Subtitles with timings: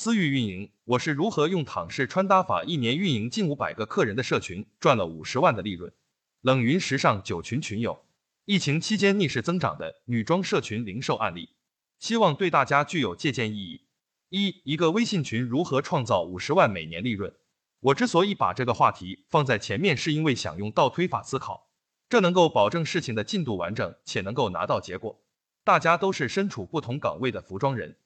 [0.00, 5.92] 私域运营，我是如何用躺式穿搭法一年运营近五百个客人的社群，赚了五十万的利润。
[6.40, 8.04] 冷云时尚九群群友，
[8.44, 11.48] 疫情期间逆势增长的女装社群零售案例，
[11.98, 13.80] 希望对大家具有借鉴意义。
[14.28, 17.34] 一，一个微信群如何创造五十万每年利润？
[17.80, 21.70] 我之所以把这个话题放在前面，是因为想用倒推法思考，
[22.08, 25.20] 这能够保证事情的进度完整，且能够拿到结果。
[25.64, 27.96] 大家都是身处不同岗位的服装人。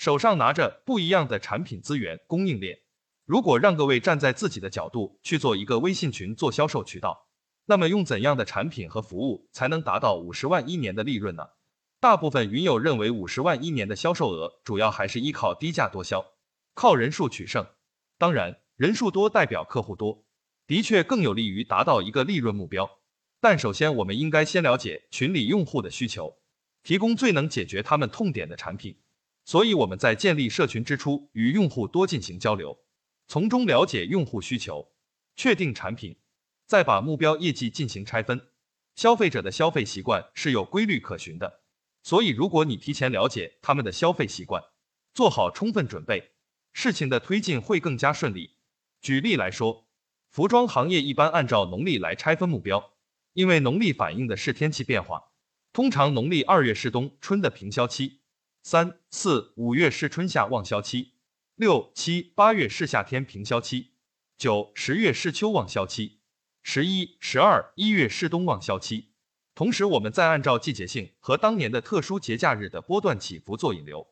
[0.00, 2.78] 手上拿着不一样的产品资源供应链，
[3.26, 7.28] 如果让各位站在自己的角度去做一个微信群做销售渠道，
[7.66, 11.48] 那么用怎样的产品和服务才能达到五十万一年的利润呢？
[12.00, 16.24] 大部分云友认为五十万一年的销售额主要还是依靠低价多销，
[16.72, 17.66] 靠人数取胜。
[18.16, 20.24] 当然，人数多代表客户多，
[20.66, 22.90] 的确更有利于达到一个利润目标。
[23.38, 26.38] 但首先，我们应该先了解群里用户的需求，
[26.82, 28.96] 提供最能解决他们痛点的产品。
[29.50, 32.78] 所以我们在建立社群之初，与用户多进行交流，
[33.26, 34.92] 从中了解用户需求，
[35.34, 36.20] 确定产品，
[36.66, 38.40] 再把目标业绩进行拆分。
[38.94, 41.62] 消费者的消费习惯是有规律可循的，
[42.04, 44.62] 所以如果你提前了解他们的消费习惯，
[45.12, 46.30] 做好充分准备，
[46.72, 48.54] 事情的推进会更加顺利。
[49.00, 49.88] 举例来说，
[50.28, 52.92] 服装行业一般按照农历来拆分目标，
[53.32, 55.32] 因为农历反映的是天气变化，
[55.72, 58.19] 通常农历二月是冬春的平销期。
[58.62, 61.14] 三四五月是春夏旺销期，
[61.54, 63.92] 六七八月是夏天平销期，
[64.36, 66.18] 九十月是秋旺销期，
[66.62, 69.12] 十一十二一月是冬旺销期。
[69.54, 74.06] 同时，我们再按照季节性和当年的特殊节假日的波段起伏做引流，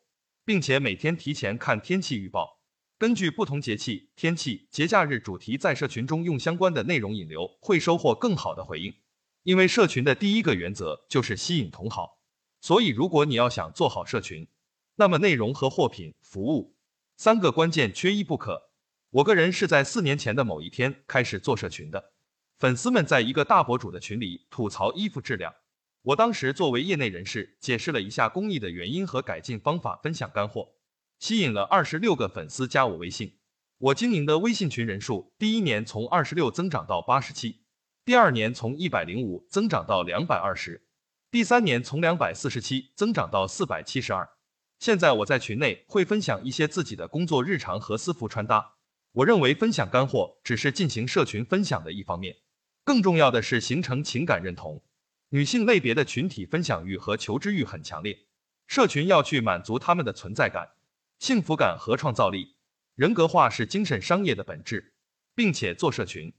[0.47, 2.61] 并且每天提前看天气预报，
[2.99, 8.95] 根据不同节气、天气、节假日主题，在社群中用相关的内容引流，会收获更好的回应。
[9.43, 12.18] 因为社群的第一个原则就是吸引同好。
[12.61, 14.49] 所以，如果你要想做好社群，
[14.97, 16.77] 那么内容和货品、服务
[17.17, 18.71] 三个关键缺一不可。
[19.11, 22.13] 我个人是在四年前的某一天开始做社群的，
[22.59, 25.55] 粉丝们在一个大博主的群里吐槽衣服质量，
[26.03, 30.75] 我当时作为业内人士解释了一下工艺的原因和改进方法，分享干货，
[31.19, 33.39] 吸引了二十六个粉丝加我微信。
[33.79, 37.63] 我经营的微信群人数，第一年从二十六增长到八十七，
[38.05, 40.88] 第二年从一百零五增长到两百二十。
[41.31, 44.31] 第三年从两百四十七增长到四百七十二。
[44.79, 48.77] 现在我在群内会分享一些自己的工作日常和私服穿搭。
[49.13, 52.39] 我认为分享干货只是进行社群分享的一方面，
[52.83, 54.83] 更重要的是形成情感认同。
[55.29, 58.27] 女性类别的群体分享欲和求知欲很强烈，
[58.67, 60.77] 社群要去满足他们的存在感、
[61.19, 62.57] 幸福感和创造力。
[62.95, 64.95] 人格化是精神商业的本质，
[65.35, 66.33] 并且做社群，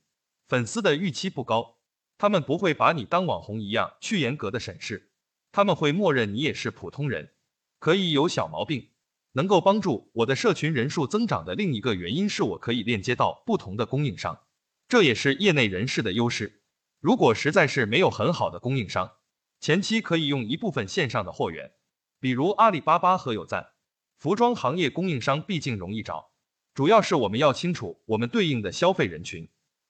[0.48, 1.79] 粉丝的预期不高。
[2.20, 5.10] 他们不会把你当网红一样去严格的审视，
[5.54, 7.32] 他们会默认你也是普通人，
[7.80, 8.90] 可以有小毛病。
[9.32, 14.42] 能够帮助我的社群人数增长的另一个原因是我可以链接到不同的供应商，
[14.90, 16.62] 这也是业内人士的优势。
[17.00, 19.14] 如果实在是没有很好的供应商，
[19.62, 21.72] 前期可以用一部分线上的货源，
[22.20, 23.70] 比如阿里巴巴和有赞。
[24.18, 26.32] 服装行业供应商毕竟容易找，
[26.74, 29.48] 主要是我们要清楚我们对应的消费人群，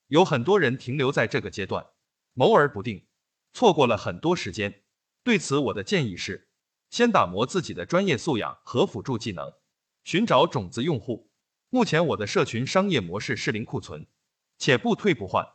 [0.09, 1.87] 有很多人停留在这个阶段。
[2.33, 3.05] 谋而不定，
[3.53, 4.83] 错过了很多时间。
[5.23, 6.49] 对此，我的建议是，
[6.89, 9.53] 先打磨自己的专业素养和辅助技能，
[10.03, 11.29] 寻找种子用户。
[11.69, 14.07] 目前我的社群商业模式是零库存，
[14.57, 15.45] 且不退不换。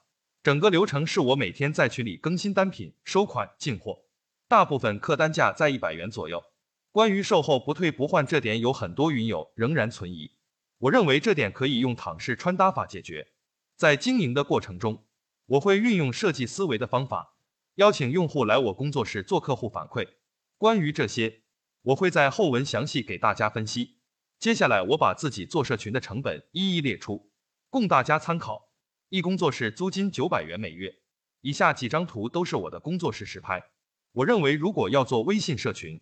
[0.42, 4.04] 整个流程是我每天在群里更新单品、收款、进货，
[4.46, 6.44] 大部分客单价在一百元左右。
[6.92, 10.32] 关于售后不退不换这点，有很多云友仍然存疑。
[10.78, 13.28] 我认为这点可以用躺式穿搭法解决。
[13.74, 15.04] 在经营的过程中。
[15.47, 17.37] 我会运用设计思维的方法，
[17.75, 20.09] 邀请用户来我工作室做客户反馈。
[20.56, 21.43] 关于这些，
[21.82, 23.99] 我会在后文详细给大家分析。
[24.38, 27.31] 接下来，我把自己做社群的成本一一列出，
[27.69, 28.71] 供大家参考。
[29.10, 30.97] 一工作室租金九百元每月。
[31.43, 33.62] 以下几张图都是我的工作室实拍。
[34.12, 36.00] 我认为，如果要做微信社群，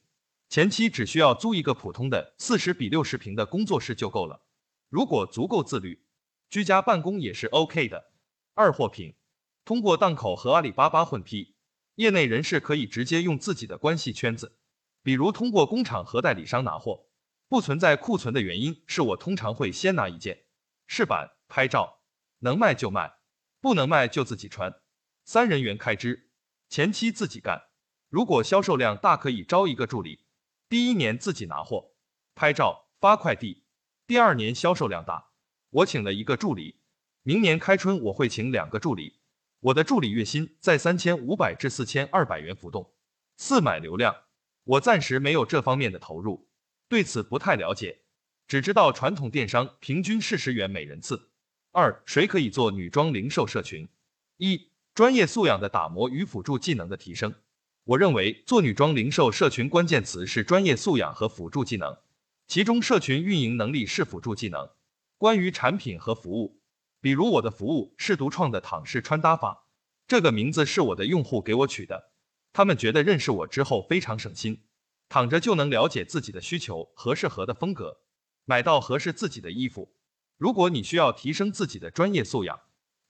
[0.49, 4.47] 前期只需要租一个普通的四十比六十平的工作室就够了。
[4.89, 6.05] 如果足够自律，
[6.49, 8.13] 居家办公也是 OK 的。
[8.55, 9.17] 二货品。
[9.65, 11.55] 通过档口和阿里巴巴混批，
[11.95, 14.59] 业内人士可以直接用自己的关系圈子，
[15.03, 17.07] 比如通过工厂和代理商拿货，
[17.49, 20.45] 不存在库存的原因是我通常会先拿一件
[20.89, 22.01] 试版拍照，
[22.41, 23.19] 能卖就卖，
[23.61, 24.75] 不能卖就自己穿。
[25.25, 26.33] 三人员开支，
[26.69, 27.69] 前期自己干，
[28.09, 30.25] 如果销售量大可以招一个助理，
[30.69, 31.93] 第一年自己拿货、
[32.35, 33.63] 拍照、发快递，
[34.09, 35.31] 第二年销售量大，
[35.71, 36.81] 我请了一个助理，
[37.23, 39.22] 明年开春我会请两个助理。
[39.63, 42.95] 我的助理月薪在三千五百至四千二百元浮动。
[43.37, 44.13] 四买流量，
[44.65, 46.49] 我暂时没有这方面的投入，
[46.89, 48.01] 对此不太了解。
[48.49, 51.31] 只知道传统电商平均是十元每人次。
[51.71, 53.89] 二，谁可以做女装零售社群？
[54.37, 57.33] 一，专业素养的打磨与辅助技能的提升。
[57.85, 61.97] 我认为做女装零售社群关键词是专业素养和辅助技能，
[62.49, 64.69] 其中社群运营能力是辅助技能。
[65.19, 66.61] 关于产品和服务，
[67.03, 69.67] 比如我的服务是独创的躺式穿搭法，
[70.07, 72.13] 这个名字是我的用户给我取的，
[72.53, 74.63] 他们觉得认识我之后非常省心，
[75.09, 78.03] 躺着就能了解自己的需求合适合的风格，
[78.45, 79.97] 买到合适自己的衣服。
[80.39, 82.61] 如果你需要提升自己的专业素养，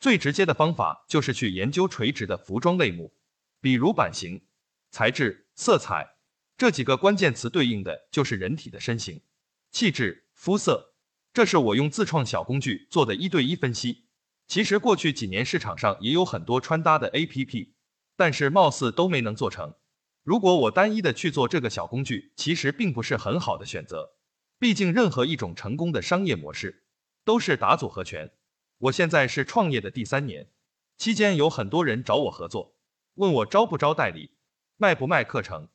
[0.00, 3.14] 最直接的方法就是去研究垂直的服装类目，
[3.60, 4.46] 比如版型。
[4.90, 6.16] 材质、色彩
[6.56, 9.22] 这几个关键词对应的就是人体的身形、
[9.70, 10.91] 气质、肤色。
[11.32, 14.04] 这是我用自创小工具做的一对一分析。
[14.46, 17.72] 其实过去几年市场上也有很多穿搭的 APP，
[18.16, 19.74] 但是貌似都没能做成。
[20.22, 24.16] 如果我单一的去做这个小工具，其实并不是很好的选择。
[24.58, 26.84] 毕竟任何一种成功的商业模式
[27.24, 28.32] 都是打组合拳。
[28.78, 30.50] 我现在是创业的第三年，
[30.98, 32.76] 期间有很多人找我合作，
[33.14, 34.36] 问我招不招代理。
[34.76, 35.68] 卖不卖课程，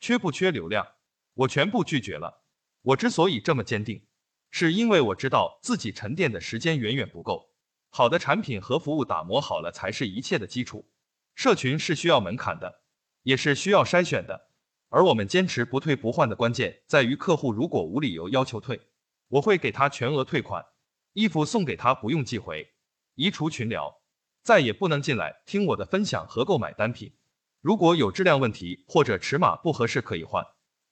[0.00, 0.86] 缺不缺流量，
[1.34, 2.44] 我全部拒绝了。
[2.82, 4.06] 我之所以这么坚定，
[4.54, 7.48] 是因为我知道自己沉淀的时间远远不够。
[7.88, 10.90] 好的产品和服务打磨好了，才是一切的基础。
[11.34, 12.82] 社群是需要门槛的，
[13.22, 14.50] 也是需要筛选的。
[14.90, 18.78] 而我们坚持不退不换的关键，在于客户如果无理由要求退，
[19.28, 20.62] 我会给他全额退款，
[21.14, 22.74] 衣服送给他不用寄回，
[23.14, 24.02] 移除群聊，
[24.42, 27.14] 再也不能进来听我的分享和购买单品。
[27.62, 30.44] 如果有质量问题或者尺码不合适可以换，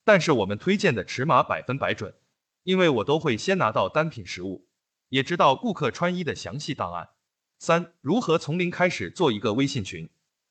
[0.02, 2.14] 但是我们推荐的尺码百分百准，
[2.62, 4.66] 因为我都会先拿到单品实物，
[5.08, 7.10] 也知道顾客穿衣的详细档案。
[7.58, 10.08] 三、如何从零开始做一个微信群？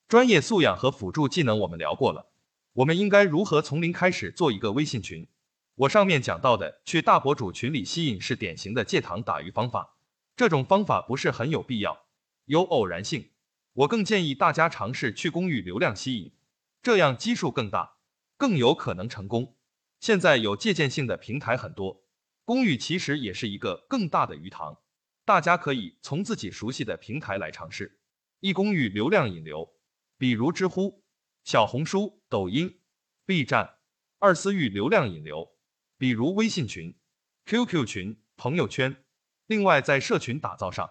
[0.08, 2.32] 专业素养和辅助技能我们聊过了，
[2.74, 5.28] 我们应该如何从零开始做一个微信群？
[5.76, 9.96] 我上面讲到的去大博主群里吸引是典型的借糖打鱼方法，
[10.36, 12.06] 这种方法不是很有必要，
[12.46, 13.30] 有偶然性。
[13.74, 16.34] 我更建议大家尝试去公寓流量吸引，
[16.82, 17.98] 这样基数更大，
[18.36, 19.56] 更有可能成功。
[20.00, 22.06] 现在有借鉴性的平台很多，
[22.46, 24.81] 公寓其实也是一个更大的鱼塘，
[25.25, 28.00] 大家可以从自己熟悉的平台来尝试。
[28.40, 29.75] 一公寓流量引流，
[30.18, 31.04] 比如知乎、
[31.44, 32.80] 小红书、抖音、
[33.25, 33.80] B 站；
[34.19, 35.57] 二私域流量引流，
[35.98, 36.98] 比如微信群、
[37.45, 39.04] QQ 群、朋友圈。
[39.48, 40.90] 另外在社群打造上。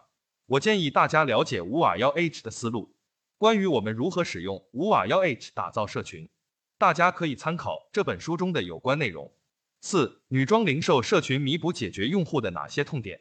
[0.48, 2.96] 我建议大家了解五瓦幺 H 的思路。
[3.36, 6.30] 关于我们如何使用五瓦幺 H 打造社群，
[6.78, 9.34] 大家可以参考这本书中的有关内容。
[9.80, 13.20] 四、女装零售社群弥补解决用户的哪些痛点？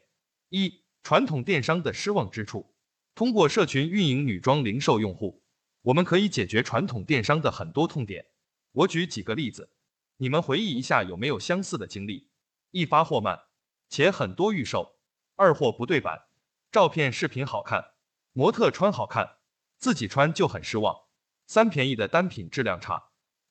[0.50, 2.72] 一、传统电商的失望之处。
[3.16, 5.42] 通过社群运营女装零售用户，
[5.82, 8.26] 我们可以解决传统电商的很多痛点。
[8.70, 9.72] 我举几个例子，
[10.18, 12.28] 你们回忆一下有没有相似的经历？
[12.70, 13.40] 一发货慢，
[13.88, 14.98] 且很多预售；
[15.34, 16.26] 二货不对版。
[16.70, 17.94] 照片、视频好看，
[18.32, 19.38] 模特穿好看，
[19.78, 20.94] 自己穿就很失望。
[21.48, 23.07] 三便宜的单品质量差，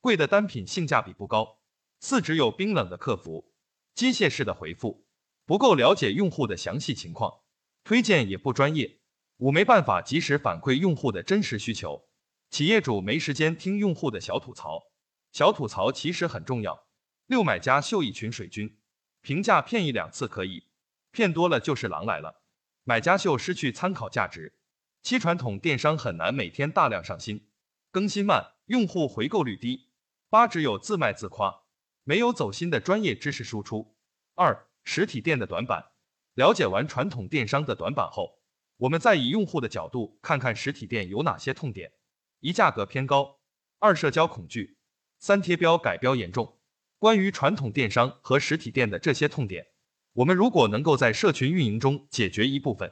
[0.08, 1.60] 贵的单品性价比不高。
[2.00, 3.52] 四只有冰冷的客服，
[3.94, 5.06] 机械式的回复，
[5.46, 7.42] 不够了解用户的详细情况，
[7.84, 9.00] 推荐也不专业。
[9.40, 12.08] 五没办法及时反馈用户的真实需求，
[12.50, 14.94] 企业主没时间听用户的小吐槽，
[15.34, 16.88] 小吐槽其实很重要。
[17.26, 18.78] 六买家秀一群水军，
[19.22, 20.68] 评价骗一两次可以，
[21.12, 22.44] 骗多了就是狼来了。
[22.86, 24.58] 买家秀失去参考价值。
[25.04, 27.50] 七传统电商很难每天大量上新，
[27.92, 29.87] 更新慢，用户回购率低。
[30.30, 31.64] 八只有自卖自夸，
[32.04, 33.96] 没有走心的专业知识输出。
[34.36, 35.92] 二实体店的短板。
[36.34, 38.42] 了解完传统电商的短板后，
[38.78, 41.94] 我们再以用户的角度看看实体店有哪些痛点。
[42.42, 43.40] 一价格偏高，
[43.80, 44.78] 二社交恐惧，
[45.18, 46.60] 三贴标改标严重。
[47.00, 49.68] 关于传统电商和实体店的这些痛点。
[50.14, 52.92] 我们如果能够在社群运营中解决一部分，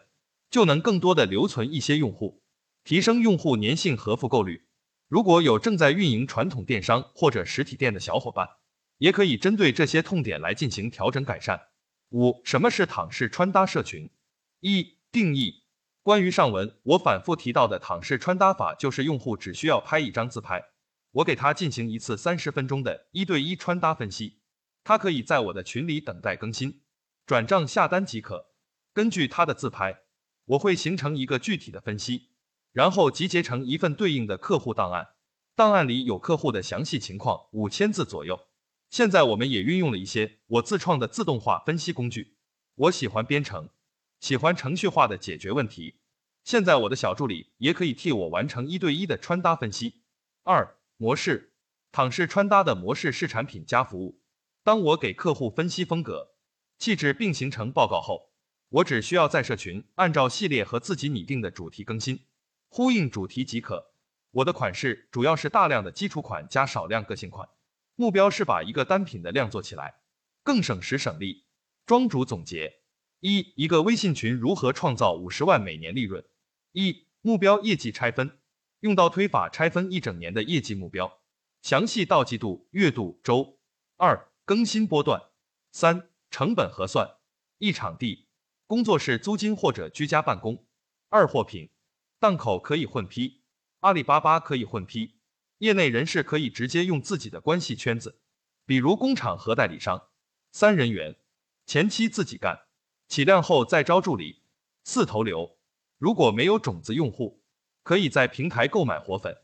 [0.49, 2.41] 就能更多的留存一些用户，
[2.83, 4.64] 提升用户粘性和复购率。
[5.15, 8.49] 如果有正在运营传统电商或者实体店的小伙伴，
[8.97, 11.67] 也可以针对这些痛点来进行调整改善。
[12.09, 14.09] 五、什么是躺式穿搭社群？
[14.59, 15.63] 一、定义。
[16.03, 20.61] 关于上文我反复提到的躺式穿搭法，就是用户只需要拍一张自拍，
[21.11, 24.41] 我给他进行一次三十分钟的一对一穿搭分析，
[24.83, 26.81] 他可以在我的群里等待更新。
[27.25, 28.47] 转账下单即可。
[28.93, 29.99] 根据他的自拍，
[30.43, 32.31] 我会形成一个具体的分析，
[32.75, 35.11] 然后集结成一份对应的客户档案。
[35.55, 38.47] 档案里有客户的详细情况，五千字左右。
[38.89, 42.35] 现在我们也运用了一些我自创的自动化分析工具。
[42.75, 43.69] 我喜欢编程，
[44.19, 46.01] 喜欢程序化的解决问题。
[46.43, 50.01] 现在我的小助理也可以替我完成一对一的穿搭分析。
[50.43, 51.53] 二模式，
[51.93, 54.19] 躺式穿搭的模式是产品加服务。
[54.65, 56.33] 当我给客户分析风格。
[56.77, 58.33] 气质并形成报告后，
[58.67, 62.19] 我只需要在社群按照系列和自己拟定的主题更新，
[62.75, 63.93] 呼应主题即可。
[64.31, 67.47] 我的款式主要是大量的基础款加少量个性款，
[67.95, 70.01] 目标是把一个单品的量做起来，
[70.43, 71.45] 更省时省力。
[71.85, 72.81] 庄主总结：
[73.21, 76.25] 一、一个微信群如何创造五十万每年利润？
[76.73, 78.39] 一、目标业绩拆分，
[78.81, 81.21] 用到推法拆分一整年的业绩目标，
[81.61, 83.57] 详细到季度、月度、周。
[83.95, 85.21] 二、更新波段。
[85.71, 87.09] 三、成本核算。
[87.57, 88.27] 一、场地，
[88.67, 90.65] 工作室租金或者居家办公。
[91.07, 91.69] 二、货品，
[92.25, 93.43] 档口可以混批。
[93.81, 95.19] 阿里巴巴可以混批，
[95.59, 98.19] 业内人士可以直接用自己的关系圈子，
[98.65, 100.07] 比如工厂和代理商。
[100.51, 101.17] 三人员，
[101.67, 102.61] 前期自己干，
[103.07, 104.41] 起量后再招助理。
[104.83, 105.59] 四投流，
[105.99, 107.43] 如果没有种子用户，
[107.83, 109.37] 可以在平台购买活粉，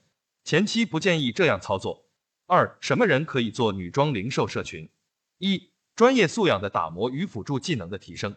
[0.44, 2.10] 前期不建议这样操作。
[2.48, 4.90] 二，什么人可以做女装零售社群？
[5.38, 8.36] 一，专业素养的打磨与辅助技能的提升。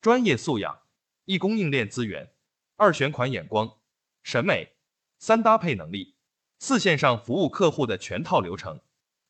[0.00, 0.80] 专业素养，
[1.26, 2.32] 一供应链资源，
[2.74, 3.76] 二选款眼光，
[4.24, 4.74] 审美。
[5.18, 6.16] 三搭配能力，
[6.58, 8.80] 四线上服务客户的全套流程，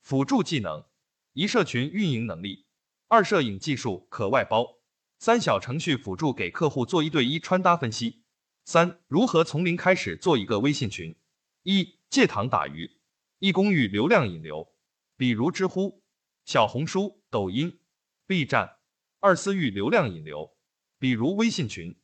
[0.01, 0.87] 辅助技能，
[1.33, 2.67] 一社群运营能力，
[3.09, 4.79] 二摄影技术可外包，
[5.19, 8.23] 三小程序辅助给客户做一对一穿搭分析。
[8.65, 11.17] 三如何从零开始做一个微信群？
[11.65, 12.99] 一借糖打鱼，
[13.41, 14.73] 一公寓流量引流，
[15.17, 16.05] 比如知乎、
[16.45, 17.81] 小红书、抖音、
[18.27, 18.79] B 站。
[19.19, 20.57] 二私域流量引流，
[20.99, 21.99] 比如微信群、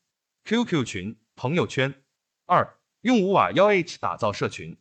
[0.45, 2.03] QQ 群、朋友圈。
[2.47, 4.77] 二用五瓦幺 H 打造社群，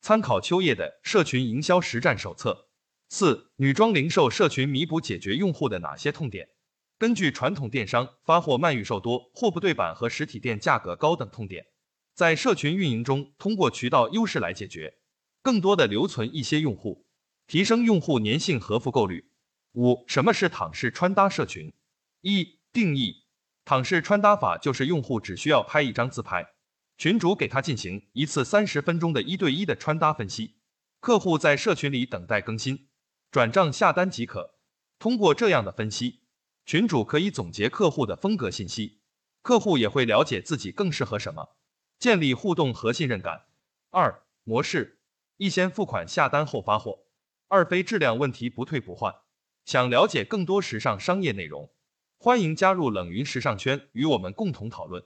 [0.00, 2.68] 参考秋叶的社群营销实战手册。
[3.08, 6.50] 四、女装零售社群弥补解决用户的哪些痛点？
[6.98, 11.66] 根据传统电商发货慢、预售多、货不对版和实体店价格高等痛点，
[12.14, 14.98] 在社群运营中通过渠道优势来解决，
[15.42, 17.04] 更多的留存一些用户，
[17.48, 19.32] 提升用户粘性和复购率。
[19.72, 21.72] 五、什么是躺式穿搭社群？
[22.20, 23.24] 一、定义：
[23.64, 26.53] 躺式穿搭法就是用户只需要拍一张自拍。
[26.96, 30.54] 群主给他进行一次三十分钟的一对一的穿搭分析，
[31.00, 32.88] 客户在社群里等待更新，
[33.30, 34.54] 转账下单即可。
[34.98, 36.20] 通过这样的分析，
[36.64, 39.00] 群主可以总结客户的风格信息，
[39.42, 41.56] 客户也会了解自己更适合什么，
[41.98, 43.46] 建立互动和信任感。
[43.90, 45.00] 二模式：
[45.36, 47.06] 一先付款下单后发货，
[47.48, 49.14] 二非质量问题不退不换。
[49.64, 51.70] 想了解更多时尚商业内容，
[52.18, 55.04] 欢迎加入冷云时尚圈，与我们共同讨论。